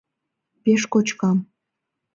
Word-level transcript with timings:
Пеш 0.63 0.81
кочкам. 0.91 1.37